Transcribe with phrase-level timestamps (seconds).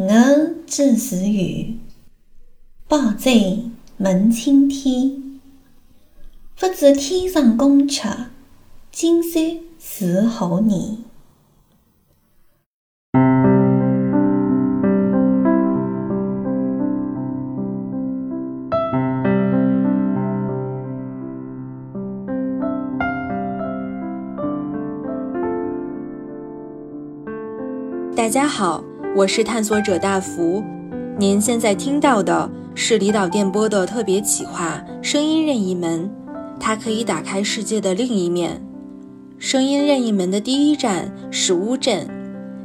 [0.00, 1.76] 平儿知时雨，
[2.88, 3.64] 宝贼
[3.98, 5.40] 问青天。
[6.58, 8.28] 不知天上宫阙，
[8.90, 10.96] 今夕是何年？
[28.16, 28.82] 大家好，
[29.12, 30.62] 我是探索者大福。
[31.18, 36.04] 您现在听到的是离岛电波的特别企划《声音任意门》，
[36.60, 38.64] 它可以打开世界的另一面。
[39.36, 42.08] 声音任意门的第一站是乌镇，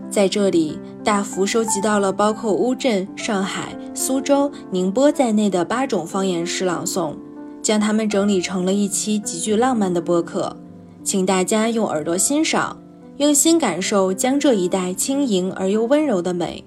[0.07, 7.15] 在这里，大福收集到了包括乌镇、上海、苏州、宁波在内的八种方言诗朗诵，
[7.63, 10.55] 将它们整理成了一期极具浪漫的播客，
[11.03, 12.77] 请大家用耳朵欣赏。
[13.17, 16.65] 用心感受江浙一带轻盈而又温柔的美。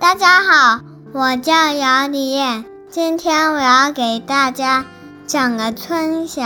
[0.00, 0.80] 大家好，
[1.12, 4.84] 我叫姚丽艳，今天我要给大家
[5.28, 6.42] 讲个春晓。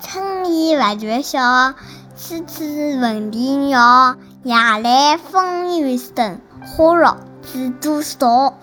[0.00, 1.74] 春意不觉晓，
[2.16, 2.64] 处处
[2.98, 4.16] 闻啼鸟。
[4.44, 8.54] 夜来风雨声，花落知多少。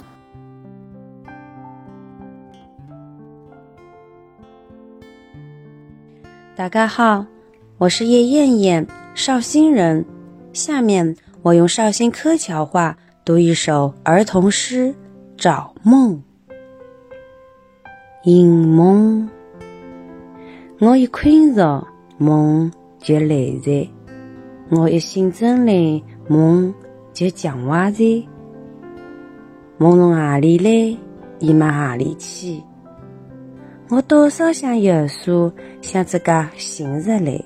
[6.55, 7.25] 大家好，
[7.79, 10.05] 我是叶艳艳，绍兴人。
[10.53, 14.89] 下面我用绍兴柯桥话读一首儿童诗
[15.35, 16.21] 《找梦》。
[18.23, 19.27] 寻梦，
[20.79, 21.87] 我一困着，
[22.19, 23.89] 梦就来着；
[24.69, 26.71] 我一醒睁来，梦
[27.13, 28.03] 就讲话着。
[29.79, 30.95] 梦从哪里来，
[31.39, 32.61] 已往哪里去。
[33.93, 35.51] 我多少想有数，
[35.83, 37.39] 想自家醒日来，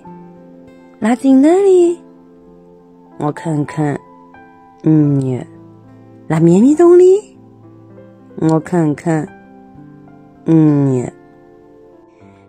[0.98, 2.00] 拉进哪里？
[3.20, 4.00] 我看看，
[4.86, 5.46] 五月，
[6.26, 7.04] 拉绵绵洞里？
[8.38, 9.28] 我看看，
[10.46, 10.54] 五
[10.96, 11.12] 月，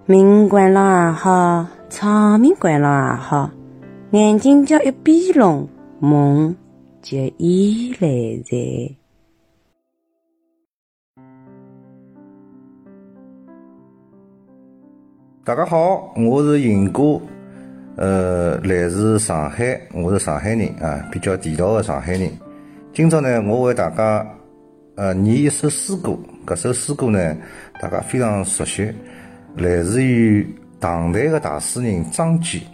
[0.07, 3.51] 命关了也好，长命关了也好，
[4.13, 6.55] 眼睛叫一闭拢，梦
[7.03, 8.09] 就已来
[8.45, 8.95] 在。
[15.49, 17.19] 大家好，我是银哥，
[17.97, 22.31] 呃，来自上海，我是上海人啊，比较地道的上海人。
[22.93, 24.27] 今朝呢，我为大家
[24.95, 26.15] 呃念一首诗歌，
[26.45, 27.35] 搿首诗歌呢，
[27.81, 28.93] 大家非常熟悉，
[29.57, 30.47] 来自于
[30.79, 32.65] 唐代的大诗人张继，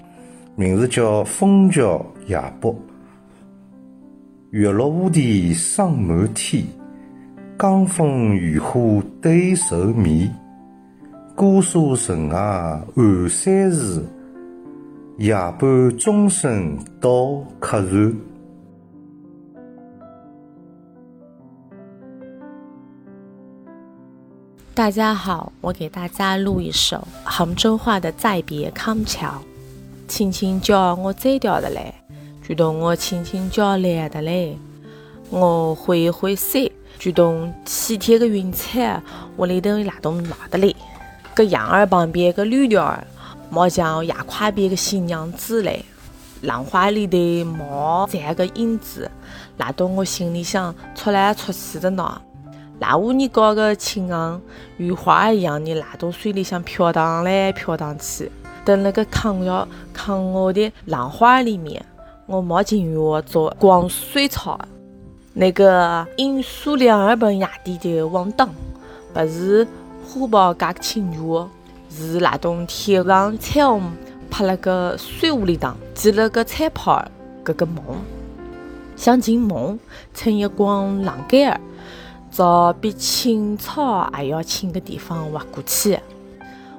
[0.57, 2.75] 名字叫《枫桥夜泊》。
[4.51, 6.65] 月落乌啼霜满天，
[7.57, 10.29] 江枫渔火对愁眠。
[11.37, 14.07] 姑苏城外寒山寺，
[15.19, 18.17] 夜半钟声到客船。
[24.75, 29.27] 大家好，我给大家录一首杭州话的《再别康桥》。
[30.07, 31.93] 轻轻叫我走掉的来，
[32.47, 34.57] 就同我轻轻叫来的嘞。
[35.31, 36.63] 我挥一挥伞，
[36.97, 39.03] 举动体贴的云彩，
[39.37, 40.73] 屋里头拉动拉的来。
[41.35, 43.05] 个羊儿旁边个绿条儿，
[43.51, 45.85] 毛像压胯边个新娘子嘞，
[46.43, 49.11] 浪花里的毛沾个影子，
[49.57, 52.21] 拉到我心里想出来出去的呢。
[52.81, 54.41] 拉屋你搞个青昂，
[54.79, 58.31] 雨花一样你拉到水里向飘荡来飘荡去。
[58.65, 61.85] 等那个康桥康我的浪花里面，
[62.27, 64.59] 我没进入做光水草，
[65.35, 68.49] 那个罂粟两二本压底的王当，
[69.13, 69.67] 不是。
[70.05, 71.49] 虎豹加个青竹，
[71.89, 73.83] 是那栋天上彩虹
[74.31, 77.11] 拍了个水雾里当，系了个彩泡儿，
[77.45, 77.83] 搿个梦，
[78.95, 79.79] 想进梦，
[80.13, 81.61] 趁一光浪盖儿，
[82.31, 85.99] 找比青草还要青的地方划过去，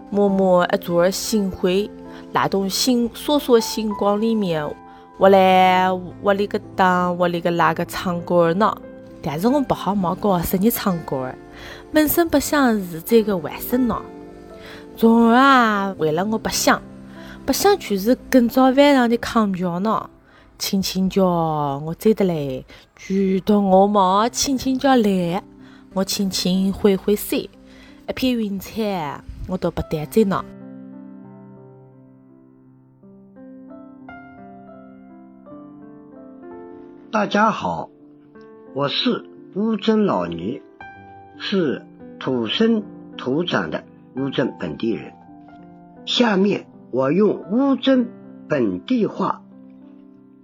[0.10, 1.90] 摸摸一撮星辉，
[2.32, 4.64] 那栋星烁烁星光里面，
[5.18, 5.90] 我来
[6.22, 8.76] 我里个当，我里个那个唱歌儿呢，
[9.22, 11.36] 但是我不好冒高声的唱歌儿。
[11.96, 14.02] 本身不想是这个外甥孬，
[14.98, 16.82] 从而啊，为了我不想，
[17.46, 20.10] 不想就是跟早晚上的康桥呢，
[20.60, 22.66] 轻轻叫我摘得来，
[22.98, 25.42] 举动我毛轻轻叫来，
[25.94, 30.44] 我轻轻挥挥手，一片云彩我都不带走呢。
[37.10, 37.90] 大家好，
[38.74, 40.62] 我是乌镇老倪。
[41.38, 41.84] 是
[42.20, 42.84] 土生
[43.18, 43.84] 土长的
[44.16, 45.14] 乌镇本地人，
[46.06, 48.08] 下面我用乌镇
[48.48, 49.44] 本地话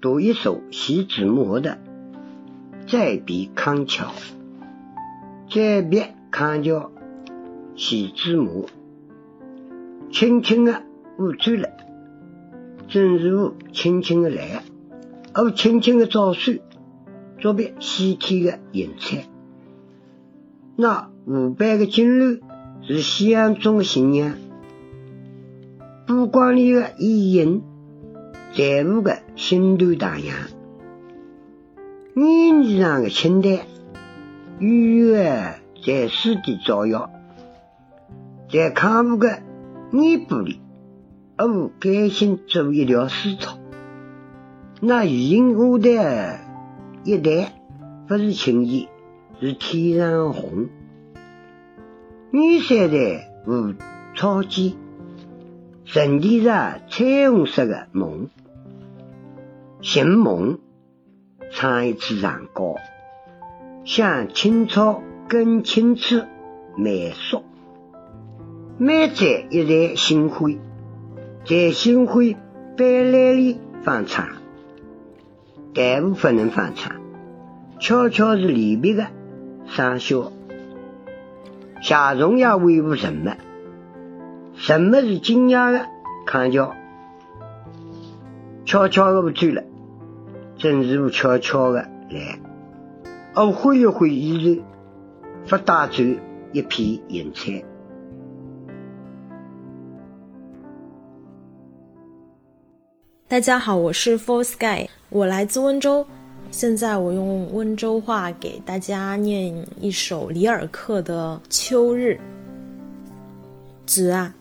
[0.01, 1.77] 读一首徐志摩的
[2.91, 4.05] 《再别康桥》。
[5.53, 6.91] 再别康桥，
[7.75, 8.67] 徐志摩。
[10.11, 10.83] 轻轻的
[11.17, 11.69] 我走了，
[12.87, 14.63] 正如我轻轻的来，
[15.33, 16.53] 我轻轻的招手，
[17.39, 19.27] 作别西天的云彩。
[20.75, 22.39] 那五百个金楼
[22.81, 24.35] 是西安中的新娘，
[26.07, 27.61] 不光里的意淫，
[28.55, 30.35] 在乎的心头荡漾。
[32.15, 33.59] 眼衣上的清淡，
[34.59, 37.11] 远远在水底照耀，
[38.51, 39.41] 在康复的。
[39.93, 40.61] 眼部里，
[41.37, 43.57] 我甘心做一条丝草。
[44.79, 46.39] 那鱼影舞台
[47.03, 47.47] 一旦
[48.07, 48.87] 不是青衣，
[49.41, 50.69] 是天上的红。
[52.29, 53.73] 女山在无
[54.15, 54.73] 草间，
[55.83, 58.29] 沉淀着彩虹色的梦。
[59.81, 60.59] 寻梦，
[61.51, 62.75] 唱一次长歌，
[63.83, 66.21] 像青草更青翠
[66.77, 67.43] 满树。
[68.77, 70.59] 满载一袋星辉，
[71.45, 72.35] 在星辉
[72.77, 74.27] 斑斓里放唱，
[75.73, 77.01] 但无不能放唱，
[77.79, 79.07] 悄悄是离别的
[79.71, 80.31] 伤笑。
[81.81, 83.37] 夏虫也维护什么？
[84.53, 85.87] 什么是惊讶的
[86.25, 86.75] 看叫？
[88.65, 89.63] 悄悄的不走了，
[90.57, 92.39] 正是我悄悄的来。
[93.33, 94.61] 我挥一挥衣袖，
[95.47, 96.03] 不带走
[96.51, 97.63] 一片云彩。
[103.29, 106.05] 大家好，我是 For Sky，我来自温州。
[106.51, 112.19] 现在我用温州话给大家念一首里尔克的《秋日》。
[113.87, 114.33] 子啊，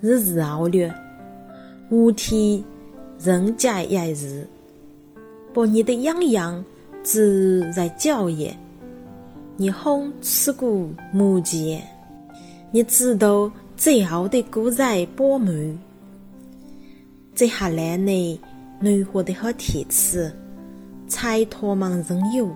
[0.00, 0.88] 日子好略，
[1.88, 2.64] 夏天
[3.20, 4.46] 人家也是，
[5.54, 6.62] 把你的洋洋
[7.04, 8.54] 子在叫也，
[9.56, 11.80] 你风吹过木前，
[12.72, 15.78] 你知道最好的故在波门。
[17.34, 18.40] 接下来呢，
[18.80, 20.18] 暖和的好天气，
[21.08, 22.50] 彩托忙人有，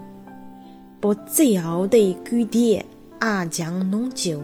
[1.00, 2.85] 把最后的古典
[3.19, 4.41] 阿将弄旧。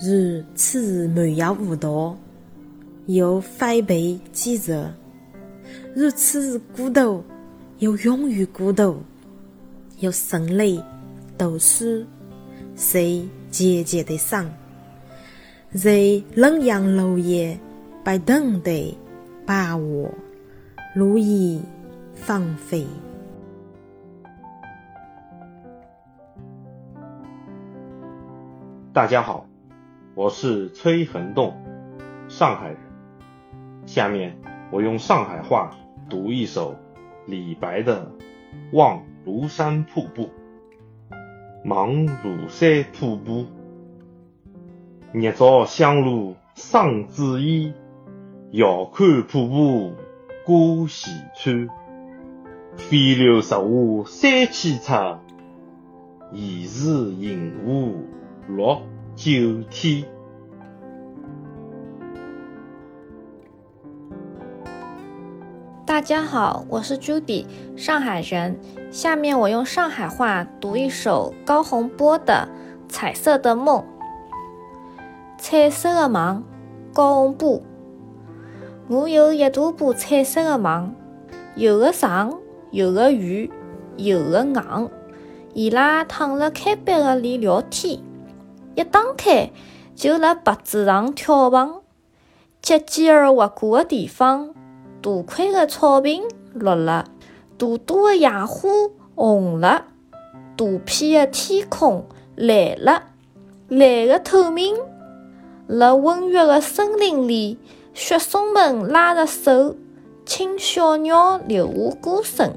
[0.00, 2.16] 如此漫游无道，
[3.06, 4.86] 又翻倍几日；
[5.94, 7.22] 如此孤独，
[7.78, 8.96] 又永于孤独，
[10.00, 10.82] 又胜利
[11.36, 12.04] 读书，
[12.76, 14.48] 谁节节的伤，
[15.74, 17.58] 在冷阳楼夜。
[18.08, 18.84] 在等待
[19.44, 20.10] 把握，
[20.94, 21.60] 如意
[22.20, 22.86] 放飞。
[28.92, 29.46] 大家好，
[30.14, 31.54] 我是崔恒栋，
[32.28, 32.76] 上海人。
[33.86, 34.36] 下面
[34.70, 35.70] 我用上海话
[36.10, 36.74] 读一首
[37.26, 38.04] 李白的
[38.72, 40.24] 《望庐山瀑布》。
[41.64, 43.46] 望庐山瀑布，
[45.12, 47.72] 日照香炉生紫烟。
[48.50, 49.92] 遥看瀑布
[50.44, 51.68] 挂前川，
[52.78, 53.56] 飞流直下
[54.06, 54.92] 三千尺，
[56.32, 57.92] 疑是银河
[58.54, 58.80] 落
[59.14, 60.04] 九天。
[65.84, 67.44] 大家好，我是 Judy，
[67.76, 68.58] 上海人。
[68.90, 72.48] 下面我用上海话读一首高洪波的
[72.90, 73.80] 《彩色的梦》。
[75.36, 76.42] 彩色的梦，
[76.94, 77.60] 高洪波。
[78.86, 80.94] 我有一大把彩色的梦，
[81.54, 82.37] 有的长，
[82.70, 83.48] 有的圆，
[83.96, 84.90] 有的硬。
[85.54, 88.00] 伊拉躺辣开板个里聊天，
[88.74, 89.50] 一打开
[89.96, 91.80] 就辣白纸上跳房。
[92.60, 94.54] 脚尖儿划过的地方，
[95.00, 96.22] 大块的草坪
[96.52, 97.06] 绿了，
[97.56, 98.68] 大大的野花
[99.14, 99.86] 红了，
[100.56, 102.06] 大片的天空
[102.36, 103.04] 蓝了，
[103.68, 104.76] 蓝的透明。
[105.66, 107.58] 辣温热的森林里。
[107.94, 109.74] 雪松们拉着手，
[110.28, 112.54] 请小鸟留下歌声。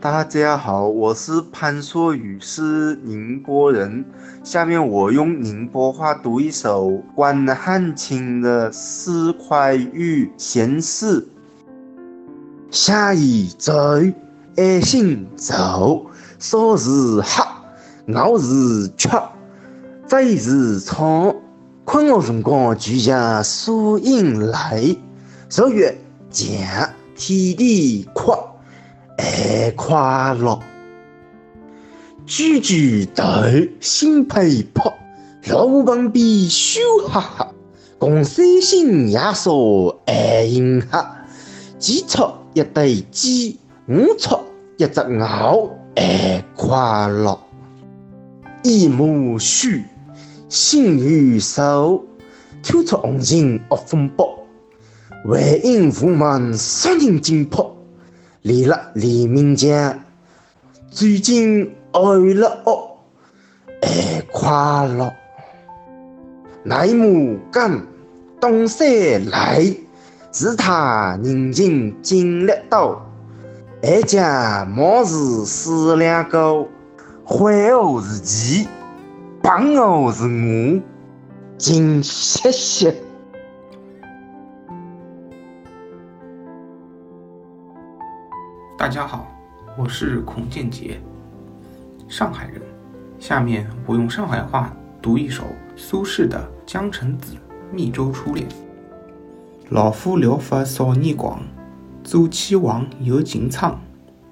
[0.00, 4.04] 大家好，我是潘硕宇，是宁波人。
[4.42, 11.22] 下面我用宁波话读一首关汉卿的《四块玉闲事》。
[12.72, 13.72] 下一走，
[14.56, 16.06] 爱心走，
[16.40, 17.44] 说是黑，
[18.12, 19.08] 我是吃。
[20.08, 21.32] 这是唱
[21.90, 24.94] 困的辰光就像树荫来，
[25.48, 25.96] 十月
[26.28, 26.46] 降
[27.16, 28.60] 天地阔，
[29.16, 30.60] 爱快乐。
[32.26, 33.24] 句句头，
[33.80, 34.92] 心佩魄，
[35.48, 37.52] 路旁边笑哈哈，
[37.96, 41.06] 共三星夜宿爱银河，
[41.78, 44.38] 鸡出一对鸡，五出
[44.76, 47.40] 一只牛，爱快乐。
[48.62, 49.82] 一母须，
[50.48, 52.04] 心如手，
[52.62, 54.38] 挑出红尘恶风暴，
[55.26, 57.76] 为应父满杀人惊魄，
[58.42, 60.00] 离了黎明间，
[60.90, 62.00] 最近爱
[62.34, 62.98] 了恶，
[63.82, 65.12] 爱快乐。
[66.64, 67.86] 乃母干
[68.40, 69.64] 东山来，
[70.32, 73.06] 是他人情尽力到，
[73.82, 75.14] 爱家莫是
[75.44, 76.68] 四两狗。
[77.24, 78.66] 坏我是鸡，
[79.50, 80.82] 帮我是我，
[81.56, 82.94] 金谢谢。
[88.76, 89.26] 大家好，
[89.78, 91.00] 我是孔建杰，
[92.08, 92.60] 上海人。
[93.18, 96.38] 下面我用上海话读一首苏轼的
[96.70, 97.32] 《江城子·
[97.72, 98.46] 密州初恋》。
[99.70, 101.40] 老夫聊发少年狂，
[102.04, 103.80] 左牵王，右擎苍。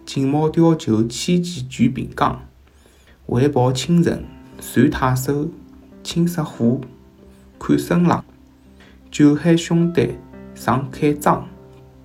[0.04, 2.38] 锦毛貂裘，千骑举并纲。
[3.28, 4.22] 为报倾城，
[4.58, 5.48] 传太守，
[6.02, 6.80] 青石虎，
[7.58, 8.24] 看声浪。
[9.10, 10.16] 酒海兄弟，
[10.54, 11.46] 上开张，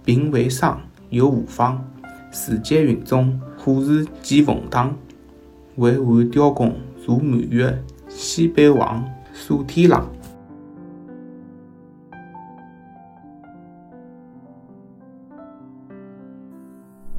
[0.06, 1.84] 平为商，又何妨？
[2.32, 4.96] 时节云中，虎视见凤堂。
[5.78, 9.04] 为汉雕弓，如满月，西北望，
[9.34, 10.10] 锁天狼。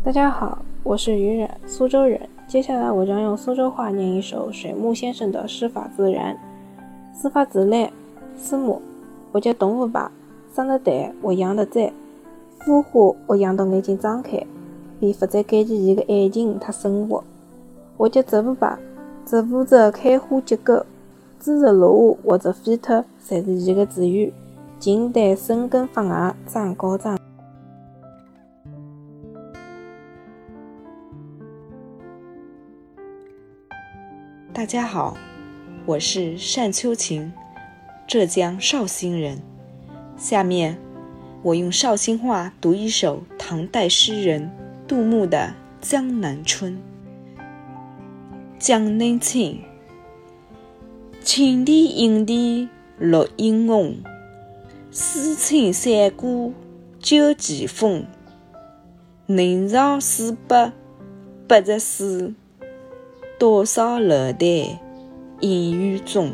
[0.05, 2.21] 大家好，我是于染，苏州人。
[2.53, 6.37] 接下来我将用苏州话念一首水木先生的诗法自然。
[7.19, 7.91] 诗法自然，
[8.37, 8.79] 苏木，
[9.33, 10.13] 我叫动物吧，
[10.55, 11.91] 生得蛋，我养得仔，
[12.61, 14.45] 孵化我养到眼睛张开，
[15.01, 17.25] 便不再感激伊的爱情和生活。
[17.97, 18.79] 我叫植物吧，
[19.25, 20.85] 植物的开花结果，
[21.41, 24.31] 枝实落下或者飞脱，侪是伊的自由。
[24.79, 27.19] 静待生根发芽，长高长。
[34.63, 35.17] 大家好，
[35.85, 37.33] 我是单秋晴，
[38.07, 39.43] 浙江绍兴人。
[40.17, 40.79] 下面
[41.43, 44.49] 我用绍兴话读一首唐代诗人
[44.87, 45.53] 杜牧的
[45.91, 46.79] 《江南春》。
[48.57, 49.59] 江南春，
[51.25, 52.69] 青天映地
[53.01, 53.97] 绿映红，
[54.93, 56.53] 水村山歌
[57.01, 58.07] 酒旗风。
[59.27, 60.71] 能上四百
[61.49, 62.35] 八十四。
[63.43, 64.79] 多少楼台
[65.41, 66.33] 烟雨中。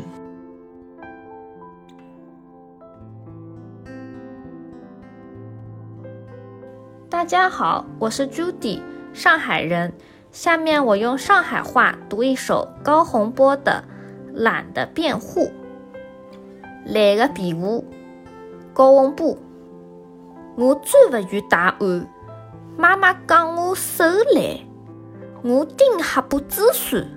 [7.09, 8.79] 大家好，我是朱迪，
[9.11, 9.91] 上海人。
[10.31, 13.83] 下面我用上海话读一首高洪波的
[14.31, 15.41] 《懒的辩护》。
[16.85, 17.83] 懒的辩护，
[18.71, 19.35] 高洪波。
[20.55, 22.05] 我最勿愿打鼾，
[22.77, 24.03] 妈妈讲我手
[24.35, 24.68] 懒。
[25.41, 27.07] 我顶黑布子算，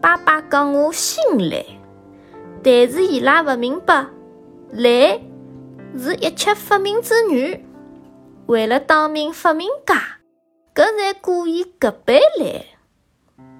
[0.00, 1.64] 爸爸讲我心懒，
[2.62, 4.06] 但是伊拉勿明白，
[4.72, 5.20] 懒
[5.96, 7.64] 是一切发明之源。
[8.46, 9.94] 为了当名发明家，
[10.74, 12.64] 搿才故意搿般懒。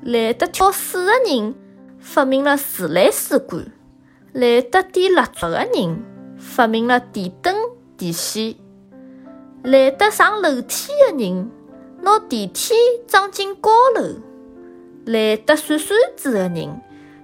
[0.03, 1.55] 懒得挑水的人
[2.01, 3.65] 发明了自来水管，
[4.33, 6.03] 懒得点蜡烛的人
[6.37, 7.55] 发明了电灯、
[7.97, 8.57] 电线，
[9.63, 11.49] 懒得上楼梯的人。
[12.03, 12.75] 拿电梯
[13.07, 14.17] 装进高楼，
[15.07, 16.81] 懒得算算子的人，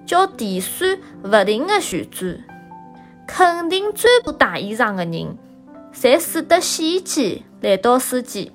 [0.06, 2.36] 叫电扇勿停的旋转；
[3.26, 5.36] 肯定最多洗衣裳的人，
[5.92, 8.52] 侪使得洗衣机来倒水机；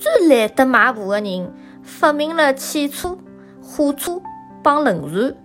[0.00, 3.16] 最懒得买布的人，发明了汽车、
[3.62, 4.20] 火车
[4.64, 5.36] 帮轮船。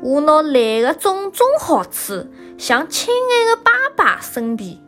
[0.00, 2.24] 我拿懒的种种好处
[2.56, 4.78] 向亲爱的爸爸申辩，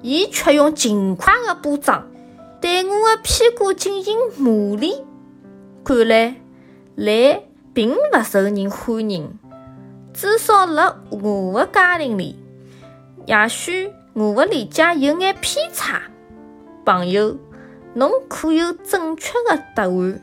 [0.00, 2.06] 伊却用勤快的巴掌。
[2.64, 5.04] 对我的屁股进行磨练，
[5.84, 6.34] 看来
[6.94, 7.42] 懒
[7.74, 9.38] 并不受人欢迎，
[10.14, 12.42] 至少辣我的家庭里。
[13.26, 16.00] 也许我的理解有眼偏差，
[16.86, 17.36] 朋友，
[17.92, 20.22] 侬可有正确的答案？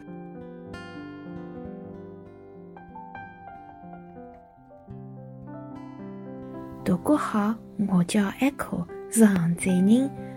[6.83, 7.55] 大家好，
[7.87, 10.30] 我叫 Echo，是杭州人。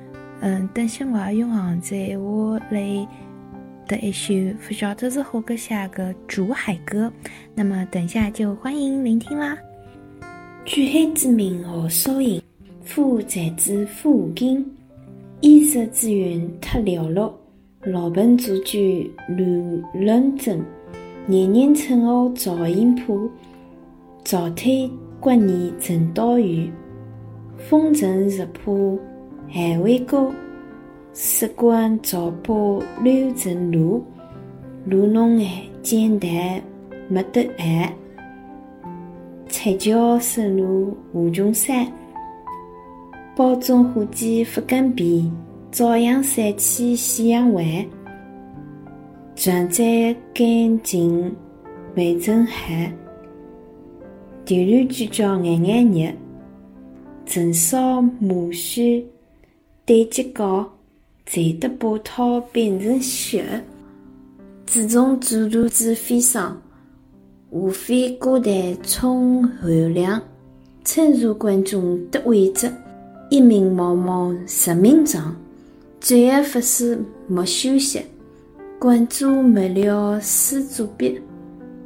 [0.47, 3.09] 嗯，等歇我要用杭州话来
[3.89, 4.35] 的一首
[4.69, 7.11] 不晓得是何个写的《竹海歌》，
[7.55, 9.57] 那么等下就欢迎聆听啦。
[10.67, 12.43] 举海之名何少饮，
[12.83, 14.63] 夫才子负金。
[15.41, 17.35] 衣食之源太寥落，
[17.85, 20.63] 老本足句乱认真。
[21.25, 23.19] 年年春夏照应坡，
[24.23, 26.71] 早退国年正到雨。
[27.57, 28.99] 风尘日破
[29.57, 30.35] 还未过，
[31.13, 32.53] 时光早把
[33.05, 34.03] 乱成路。
[34.85, 36.29] 路浓爱，简单
[37.07, 37.95] 没得爱。
[39.47, 41.87] 彩桥深入无穷山，
[43.37, 45.31] 宝中火箭不更变。
[45.71, 47.65] 朝阳山起夕阳晚，
[49.37, 51.33] 船载赶尽
[51.95, 52.93] 未曾寒。
[54.45, 56.13] 电缆聚焦眼眼热，
[57.25, 59.07] 尘扫马须
[59.87, 60.67] 对极高，
[61.27, 63.63] 才得把涛变成雪。
[64.65, 66.59] 自从祖途子飞霜，
[67.51, 70.21] 无非歌坛充寒凉。
[70.87, 72.71] 称茶观众得位置，
[73.31, 75.37] 一名毛毛十名状。
[76.01, 78.03] 最后发誓莫休息，
[78.79, 81.21] 管主没了书作笔，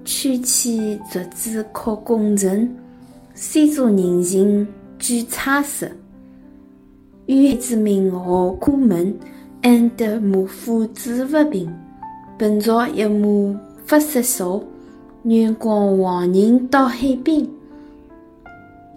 [0.04, 2.76] 取起竹子刻工程，
[3.34, 4.66] 虽做人情
[4.98, 5.88] 举差色，
[7.28, 9.14] 与之名号苦闷，
[9.60, 11.70] 安得马虎治不平？
[12.38, 14.64] 本朝一马发失手，
[15.24, 17.46] 远光黄人到海滨，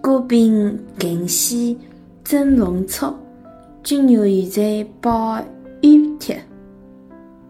[0.01, 1.77] 古兵更西
[2.23, 3.13] 真龙草。
[3.83, 5.37] 军牛现在报
[5.81, 6.41] 雨贴，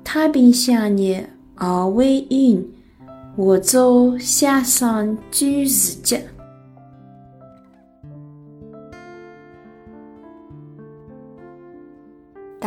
[0.04, 1.24] 太平乡日
[1.54, 2.68] 二为云，
[3.36, 6.24] 我舟写上举时节。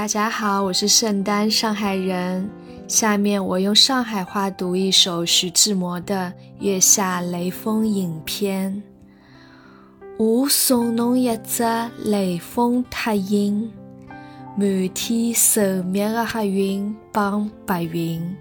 [0.05, 2.47] 大家好，我是圣丹，上海人。
[2.87, 6.31] 下面我用上海话读一首徐志摩的
[6.63, 8.83] 《月下雷锋影片》。
[10.23, 11.65] 我送侬一只
[12.05, 13.73] 雷锋拓印，
[14.59, 18.37] 满天神秘的黑云帮白云。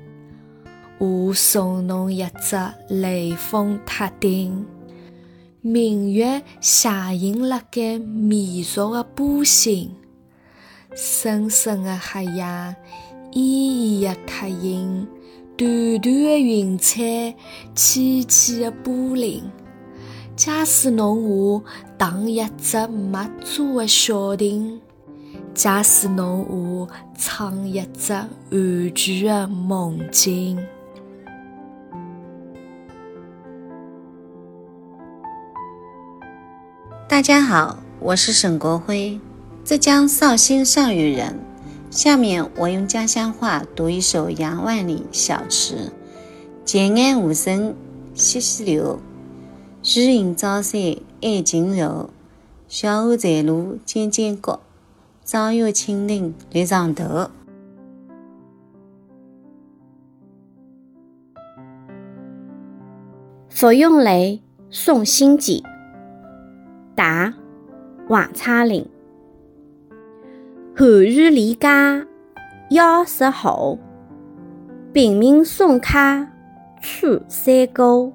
[0.97, 2.57] 我送侬一只
[2.89, 4.65] 雷锋拓印，
[5.61, 9.95] 明月写印辣盖迷熟的波心，
[10.95, 12.75] 深深的黑夜，
[13.31, 15.07] 依依的拓印，
[15.57, 15.67] 短
[15.99, 17.35] 短的云彩，
[17.73, 19.43] 浅浅的波林。
[20.35, 21.63] 假使侬我
[21.97, 24.79] 荡一只没做的小艇，
[25.53, 30.63] 假使侬我唱一只玩具的梦境。
[37.07, 39.19] 大家好，我是沈国辉，
[39.65, 41.39] 浙江绍兴上虞人。
[41.89, 45.93] 下面我用家乡话读一首杨万里小词：
[46.65, 47.73] 前岸无声
[48.13, 48.99] 惜细流。
[49.81, 50.81] 虚影照山
[51.21, 52.09] 爱晴柔，
[52.67, 54.59] 小河在路渐渐高，
[55.23, 57.29] 朝月清灵立上头。
[63.49, 65.63] 芙蓉雷送辛集，
[66.95, 67.33] 答
[68.09, 68.92] 王昌龄。
[70.75, 72.03] 寒雨离家
[72.71, 73.77] 要十号，
[74.91, 75.87] 平明送客
[76.81, 78.11] 出山沟。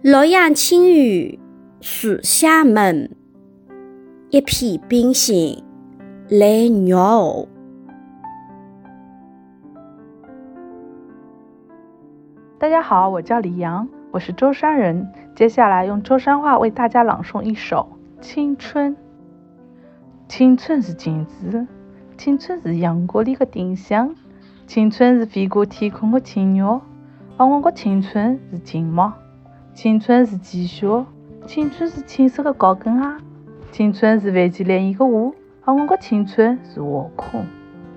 [0.00, 1.38] 洛阳青雨
[1.82, 3.14] 树下门，
[4.30, 5.62] 一片冰心
[6.30, 7.48] 来肉后。
[12.58, 15.06] 大家好，我叫李阳，我是舟山人。
[15.36, 17.86] 接下来用舟山话为大家朗诵一首
[18.22, 18.96] 《青春》。
[20.28, 21.66] 青春是镜子，
[22.20, 24.14] 青春是阳光里的丁香，
[24.66, 26.82] 青春是飞过天空的青鸟，
[27.38, 29.10] 而我的青春是金毛。
[29.72, 31.06] 青春是积雪，
[31.46, 33.24] 青春是青色的高跟鞋，
[33.72, 37.42] 青春是泛起涟漪的雾，而我的青春是画空。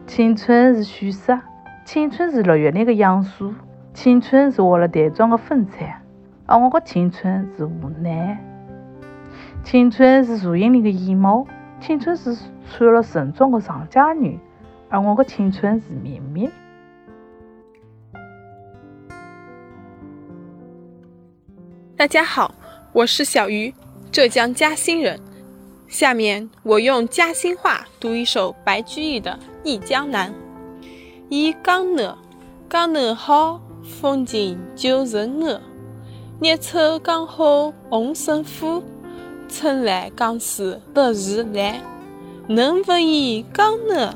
[0.08, 1.38] 青春是虚色，
[1.84, 3.54] 青春是六月里的杨树，
[3.94, 6.02] 青春是画了淡妆的粉彩，
[6.46, 8.42] 而我的青春是无奈。
[9.66, 11.46] 青春是树荫里的野猫，
[11.86, 12.34] 青春是
[12.72, 14.39] 穿了盛装的上家女，
[14.88, 16.50] 而我的青春是绵绵。
[21.98, 22.56] 大家好，
[22.93, 23.74] 我是小鱼，
[24.13, 25.19] 浙江嘉兴人。
[25.89, 29.32] 下面我用嘉兴话读一首白居易的
[29.65, 30.32] 《忆江南》。
[31.28, 32.17] 忆江南，
[32.69, 35.60] 江南好，风景旧曾谙。
[36.41, 38.82] 日出江好红胜火，
[39.56, 41.80] 春来江水不自来。
[42.48, 44.16] 能不忆江南？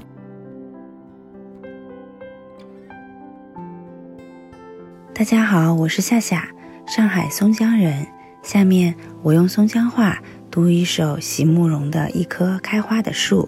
[5.13, 6.49] 大家好，我是夏夏。
[6.87, 8.07] 上海松江人，
[8.41, 10.17] 下面我用松江话
[10.49, 13.47] 读一首席慕容的《一棵开花的树》。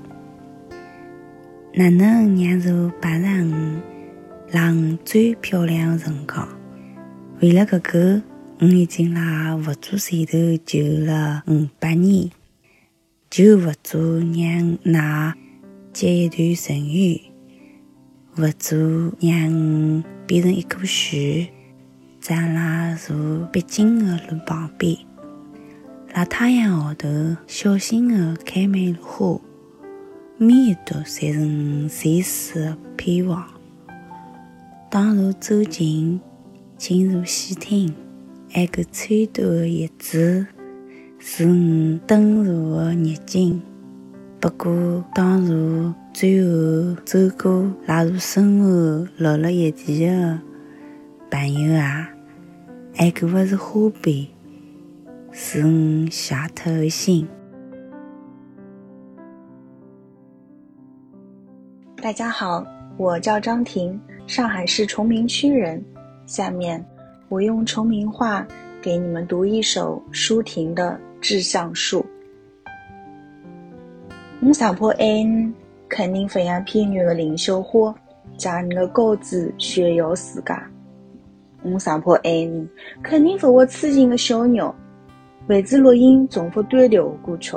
[1.73, 3.79] 哪能让座八十五，
[4.47, 6.47] 让最漂亮的辰光，
[7.41, 8.21] 为了搿个，
[8.61, 12.29] 我已经辣佛祖前头求了五百年，
[13.31, 15.33] 求佛祖让㑚
[15.93, 17.21] 结一段尘缘，
[18.35, 18.75] 佛祖
[19.21, 21.15] 让我变成一棵树，
[22.19, 23.15] 长辣坐
[23.49, 24.97] 必经的路旁边，
[26.13, 29.39] 辣太阳下头小心的开满花，
[30.37, 33.47] 每一朵侪是我前世的盼望。
[34.91, 36.19] 当如走近，
[36.77, 37.95] 进入细听，
[38.51, 40.47] 还个穿短的叶子，
[41.19, 43.61] 是我登入的热情。
[44.39, 50.39] 不过，当如最后走过拉如身后落了一地的
[51.29, 52.09] 朋友啊，
[52.95, 54.27] 还个不是花瓣，
[55.31, 57.27] 是我下脱的心。
[62.01, 62.65] 大家好，
[62.97, 63.99] 我叫张婷。
[64.25, 65.83] 上海市崇明区人，
[66.25, 66.83] 下面
[67.29, 68.45] 我用崇明话
[68.81, 72.01] 给你们读一首舒婷的《致橡树》。
[74.41, 75.53] 我上坡爱你，
[75.87, 77.93] 肯定不像偏远的凌霄花，
[78.35, 80.67] 借你的高枝炫耀自家。
[81.61, 82.67] 我上坡爱你，
[83.03, 84.73] 肯定不会痴情的小鸟，
[85.49, 87.55] 为子落英重复单调的歌曲，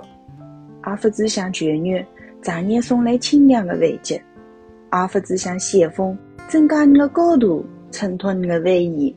[0.87, 2.07] 也不只像旧月
[2.43, 6.15] 长夜送来清凉的慰藉，也不只像西风。
[6.47, 9.17] 增加你的高度，衬托你的威仪，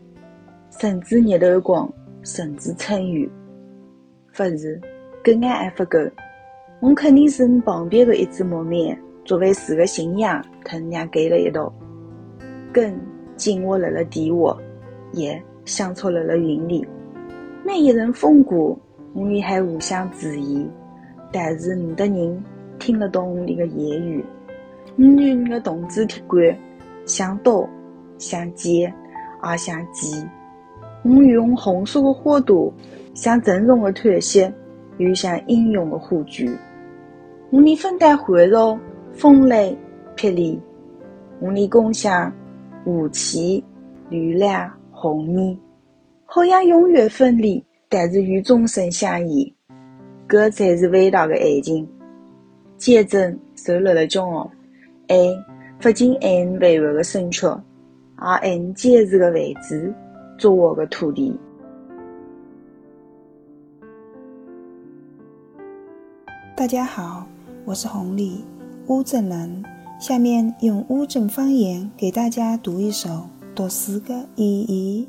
[0.79, 1.91] 甚至日头光，
[2.23, 3.29] 甚至春雨。
[4.35, 4.79] 不是，
[5.23, 5.97] 搿眼还不够。
[6.81, 11.73] 我肯定是你旁边的一只木棉，作为树的信仰，藤娘盖了一道。
[12.73, 12.99] 根
[13.37, 14.57] 紧握辣辣地下，
[15.13, 16.85] 叶相触辣辣云里。
[17.63, 18.77] 每一阵风过，
[19.13, 20.69] 我也还互相质疑，
[21.31, 22.43] 但是你的人
[22.77, 24.23] 听得懂我的言语。
[24.97, 26.59] 我与你的同志体感。
[27.05, 27.67] 像刀，
[28.17, 28.93] 像剑，
[29.49, 30.27] 也像戟。
[31.05, 32.73] 我用红色的花朵，
[33.13, 34.51] 像郑重的叹息，
[34.97, 36.49] 又像英勇的火炬。
[37.51, 38.75] 我们分担环绕，
[39.13, 39.77] 风雷
[40.15, 40.59] 霹雳。
[41.39, 42.33] 我们共享
[42.85, 43.63] 雾气、
[44.09, 45.55] 绿亮、红霓，
[46.25, 49.53] 好像永远分离，但是与终身相依。
[50.27, 51.87] 搿才是伟大的爱情。
[52.77, 54.49] 见证受了了骄傲，
[55.07, 55.15] 爱。
[55.79, 59.93] 不仅爱你巍巍的身躯，也爱你坚实的位置，
[60.37, 61.33] 做我的徒弟。
[66.55, 67.25] 大家好，
[67.63, 68.43] 我是红丽，
[68.87, 69.63] 乌镇人。
[69.99, 75.07] 下面用乌镇方言给大家读一首读诗的意义。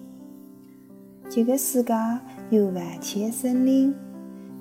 [1.28, 1.92] 这个世界
[2.50, 3.92] 有万千森林，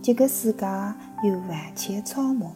[0.02, 0.66] 这个世界
[1.24, 2.50] 有万千草木，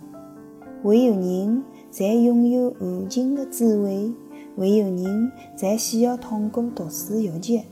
[0.84, 1.64] 唯有人。
[1.92, 4.14] 才拥有无尽的智慧，
[4.58, 7.64] 唯有人才需要通过读书学习，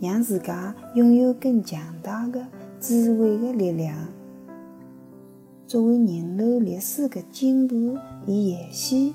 [0.00, 2.44] 让自家拥有更强大的
[2.80, 3.94] 智慧的力量。
[5.66, 9.12] 作为人类历史的进步与延续，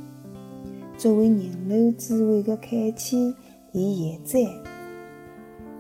[0.97, 3.35] 作为人类智慧的开启
[3.73, 4.41] 与延展，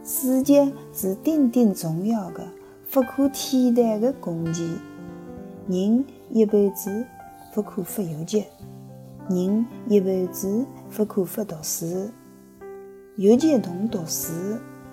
[0.03, 2.45] 书籍是顶顶重要的、
[2.91, 4.67] 不可替代的工具。
[5.69, 7.05] 人一辈子。
[7.53, 8.43] 不可不学习，
[9.29, 11.85] 人一辈子不可不读书。
[13.15, 14.33] 学习同读书，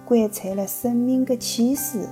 [0.04, 2.06] 观察了生命的趋势。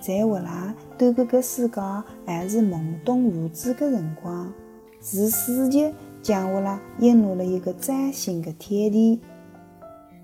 [0.00, 1.80] 在我俩对这个世界
[2.26, 4.52] 还是懵懂无知的辰光，
[5.00, 9.20] 是书籍将我俩引入了一个崭新的天地。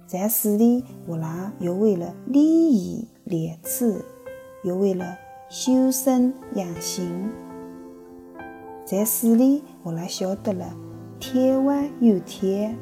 [0.06, 4.04] 在书里，我俩学会了礼义廉耻，
[4.64, 5.16] 学会了
[5.48, 7.30] 修身养性。
[8.84, 10.74] 在书里，我拉晓得了
[11.20, 12.74] 天外有天，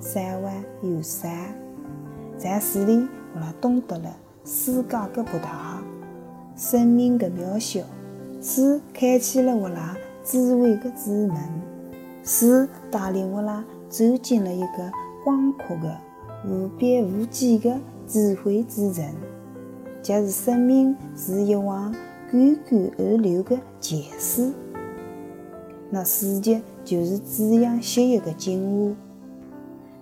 [0.00, 1.54] 山外有山。
[2.38, 5.82] 在书里，我拉懂得了世界的博大，
[6.56, 7.80] 生命的渺小。
[8.40, 11.38] 书开启了我拉智慧的之门，
[12.24, 14.90] 书带领我拉走进了一个
[15.24, 15.96] 广阔的、
[16.48, 19.04] 无边无际的智慧之城。
[20.02, 21.94] 即是生命是一汪
[22.28, 24.50] 滚滚而流的泉水。
[25.88, 28.96] 那书籍就是滋养血液的精华。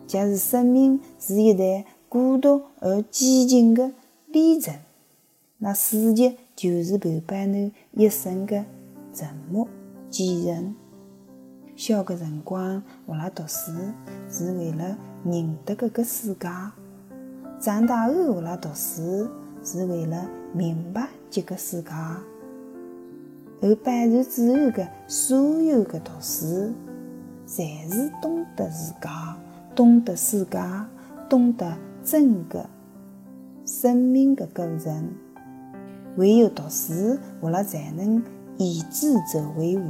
[0.06, 3.92] 假如生命是一段孤独而激情的
[4.26, 4.74] 旅程，
[5.58, 8.64] 那书籍就是陪伴侬一生的
[9.14, 9.68] 沉默
[10.10, 10.74] 见证。
[11.76, 13.70] 小的辰光，我拉读书
[14.28, 16.48] 是为了认得这个世界；
[17.60, 19.28] 长大后，我拉读书
[19.62, 21.90] 是为了明白这个世界。
[23.62, 26.72] 而摆然之后的所有的读书，
[27.46, 29.38] 侪是懂得自家、
[29.76, 30.58] 懂得世界、
[31.28, 31.72] 懂得
[32.04, 32.66] 整个
[33.64, 35.08] 生命的构成。
[36.16, 38.22] 唯有读书，我拉才能
[38.58, 39.82] 以智者为伍；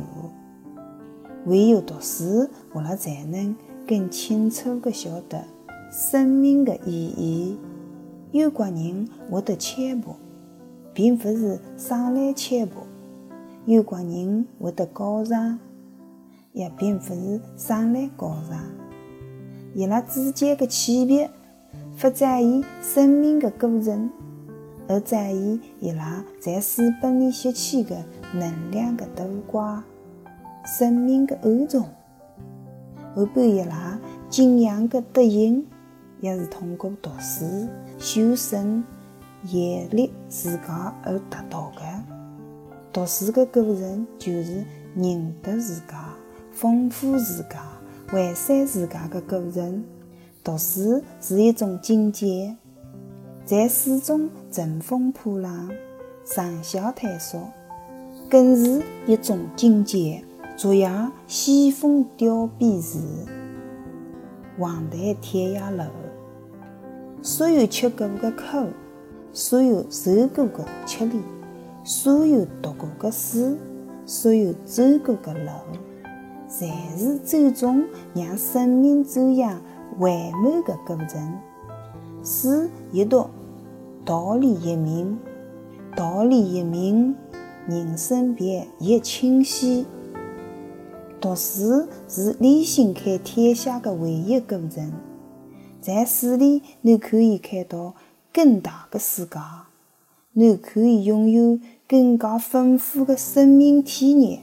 [1.47, 5.43] 唯有读书，我拉才能更清楚地晓得
[5.91, 7.59] 生命的意义。
[8.33, 10.17] 有个人会得吃饱，
[10.93, 12.83] 并不是生来吃饱；
[13.65, 15.59] 有个人会得高尚，
[16.53, 18.61] 也并不是生来高尚。
[19.75, 21.31] 伊拉之间的区别。
[22.01, 24.11] 不在于生命的过程，
[24.89, 29.83] 而在于伊拉在书本里吸取的能量的多寡。
[30.65, 31.87] 生命的厚重，
[33.15, 33.99] 而伴伊拉
[34.31, 35.67] 敬仰的德行，
[36.21, 38.83] 也是通过读书、修身、
[39.45, 41.83] 严历自家而达到的。
[42.95, 46.15] 读书的过程，就是认得自家、
[46.51, 47.63] 丰富自家、
[48.15, 49.85] 完善自家的过程。
[50.43, 52.57] 读书是一种境界，
[53.45, 55.69] 在书中乘风破浪、
[56.25, 57.39] 上下探索，
[58.27, 60.25] 更是一种境界。
[60.57, 60.91] 昨夜
[61.27, 62.99] 西风凋碧时，
[64.59, 65.83] 黄台天涯路。
[67.21, 68.67] 所有吃过的苦，
[69.35, 71.21] 所有受过的吃力，
[71.85, 73.59] 所有读过的书，
[74.07, 75.51] 所有走过的路，
[76.49, 79.61] 侪是最终让生命走向。
[79.99, 80.11] 完
[80.43, 81.39] 美的过程，
[82.23, 83.29] 书一读，
[84.05, 85.19] 道理一明，
[85.97, 87.15] 道理一明，
[87.67, 89.87] 人生便越清晰。
[91.21, 94.93] 读书是理性看天下的唯一过程，
[95.81, 97.95] 在书里，你可以看到
[98.33, 99.39] 更大的世界，
[100.33, 104.41] 你可以拥有更加丰富的生命体验。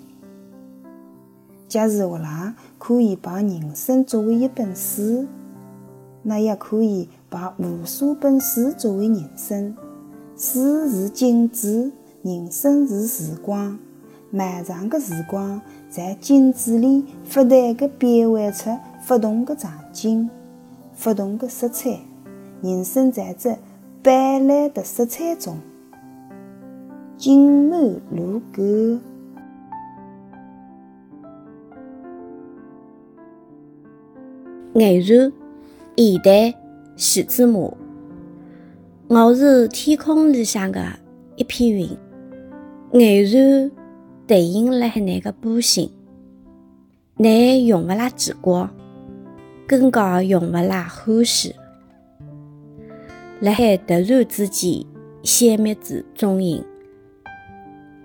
[1.68, 5.26] 假如我来可以把人生作为一本书。
[6.24, 9.76] 那也可以把无数本书作为人生。
[10.36, 13.80] 书是静止，人生是时光。
[14.30, 20.30] 漫长的时光在静止里不断地变换出不同的场景、
[21.02, 21.98] 不同的色彩。
[22.62, 23.58] 人生在这
[24.04, 25.58] 斑斓的色彩中，
[27.18, 27.80] 静满
[28.12, 29.00] 如歌。
[34.78, 35.34] 眼然。
[36.00, 36.54] 现代
[36.96, 37.76] 徐志摩，
[39.08, 40.80] 我是天空里向的
[41.36, 41.90] 一片云，
[42.92, 43.72] 俨然
[44.28, 45.92] 对应了海那个波形。
[47.16, 48.72] 你用勿啦记挂，
[49.68, 51.56] 更加用勿啦欢喜，
[53.40, 54.86] 辣海突然之间
[55.24, 56.64] 消灭至踪影。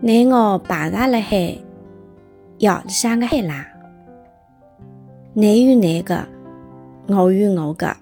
[0.01, 1.59] 拿我排除辣海
[2.61, 3.63] 窑里向的海浪，
[5.35, 6.32] 你与你的。
[7.09, 7.97] 我与我个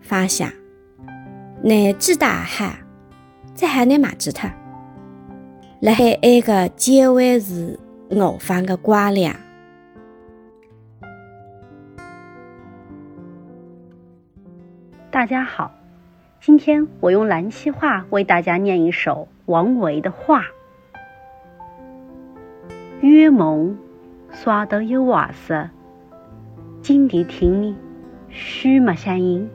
[0.00, 0.50] 方向，
[1.62, 2.76] 乃至大海，
[3.54, 4.50] 在海难忘记脱。
[5.80, 7.78] 辣海爱个结尾是
[8.10, 9.36] 我方的光亮。
[15.12, 15.72] 大家好，
[16.40, 20.44] 今天我用兰溪话为大家念一首王维的话：
[23.00, 23.78] 月梦
[24.32, 25.70] 刷得有瓦色，
[26.82, 27.76] 金地听你。
[28.30, 29.50] 虚没响应，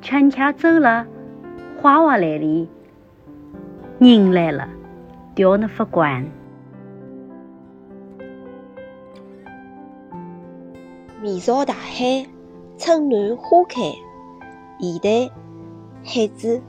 [0.00, 1.06] 悄悄走了，
[1.80, 2.68] 花娃来了，
[3.98, 4.68] 人来了，
[5.34, 6.24] 吊那不管。
[11.20, 12.26] 面朝大海，
[12.78, 13.80] 春暖花开。
[14.80, 15.32] 现代
[16.04, 16.60] 海子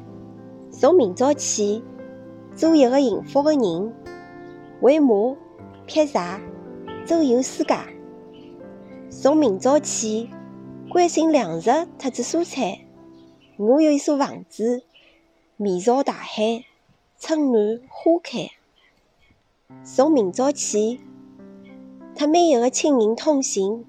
[0.69, 1.83] 从明朝起
[2.53, 3.93] 做一个幸福的人，
[4.81, 5.35] 为马
[5.85, 6.39] 劈柴，
[7.05, 7.75] 周游世界。
[9.09, 10.29] 从明朝起。
[10.93, 12.85] 关心粮食特子蔬菜。
[13.57, 14.83] 我有一所房子，
[15.57, 16.65] 面朝大海，
[17.17, 18.51] 春暖花开。
[19.83, 20.99] 从明朝起，
[22.15, 23.83] 和每一个亲人通信，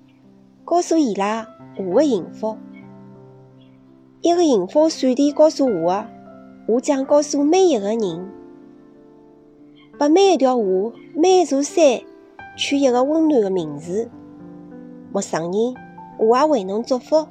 [0.64, 2.56] 告诉伊拉我的幸福。
[4.22, 6.08] 一个幸福闪电告诉我的，
[6.68, 8.32] 我将告诉每一个人，
[9.98, 12.00] 把每一条河、每一座山
[12.56, 14.10] 取一个温暖的名字。
[15.12, 15.83] 陌生人。
[16.18, 17.26] 我也为侬祝福，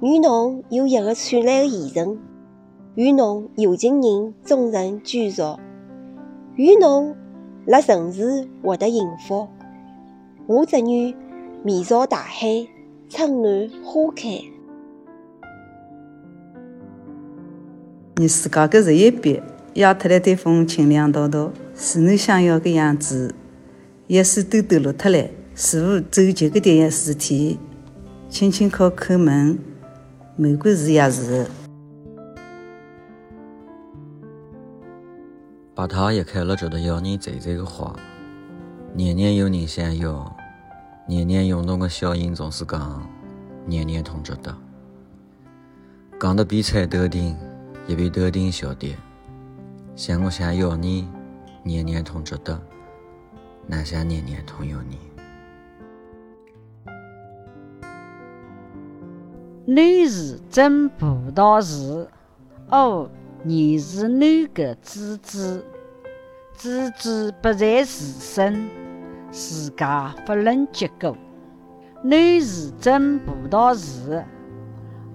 [0.00, 2.18] 愿侬有一个灿烂的前程，
[2.94, 5.58] 愿侬有情人终成眷属，
[6.56, 7.16] 愿侬
[7.66, 9.48] 辣城市获得幸福。
[10.46, 11.14] 我只愿
[11.62, 12.66] 面朝大海，
[13.08, 14.28] 春暖花开。
[18.16, 19.42] 你自家的日一笔，
[19.74, 23.34] 压脱了对风清凉道道，是侬想要的样子，
[24.06, 27.58] 一时都抖落脱来，似乎走急的点事体。
[28.34, 29.56] 轻轻敲叩门，
[30.34, 31.46] 门关是钥匙。
[35.72, 37.94] 白桃也开了这个要人摘摘的花，
[38.92, 40.36] 年年有人想要，
[41.06, 43.08] 年年涌动的小音总是讲，
[43.66, 44.52] 年年通着的，
[46.18, 47.36] 讲的比菜豆丁
[47.86, 48.98] 也比豆丁小点，
[49.94, 51.06] 想我想要你，
[51.62, 52.60] 年年通着的，
[53.68, 54.98] 哪想年年通有你。
[59.66, 62.06] 男士种葡萄树，
[62.68, 63.08] 哦，
[63.42, 65.64] 你是男个枝子，
[66.54, 68.68] 枝子不在自身，
[69.30, 71.16] 自家不能结果。
[72.02, 74.22] 男士种葡萄树，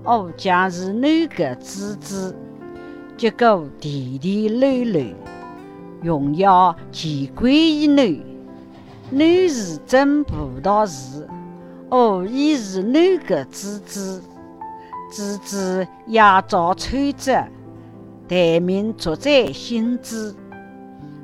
[0.03, 2.35] 哦，将是男个枝子，
[3.15, 5.15] 结果地地累累，
[6.01, 8.19] 荣耀全归于男。
[9.11, 11.23] 男士种葡萄树，
[11.91, 14.23] 哦，已是男个枝子。
[15.11, 17.47] 枝子夜照穿着，
[18.27, 20.35] 待命主宰心知。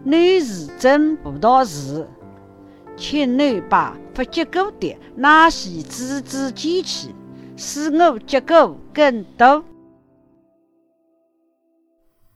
[0.04, 2.06] 男士种葡萄树，
[2.96, 7.14] 请侬把不结果的那些枝枝捡起，
[7.58, 9.64] 使我结果更多。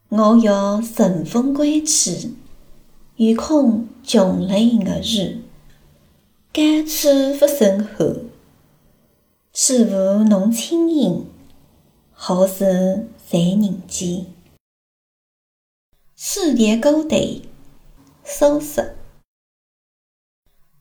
[0.09, 2.33] 我要乘风归去，
[3.17, 5.37] 有空穷累的日，
[6.51, 7.07] 感触
[7.39, 8.15] 不甚厚，
[9.53, 11.27] 岂无侬轻盈？
[12.21, 14.25] 好事在人间。
[16.17, 17.15] 书店高头，
[18.25, 18.97] 收拾。